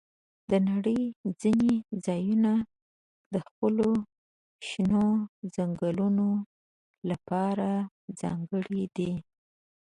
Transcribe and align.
د 0.49 0.51
نړۍ 0.69 1.01
ځینې 1.41 1.73
ځایونه 2.05 2.51
د 3.33 3.35
خپلو 3.47 3.89
شنو 4.67 5.05
ځنګلونو 5.55 6.27
لپاره 7.09 7.69
ځانګړي 8.21 8.83
دي. 8.97 9.13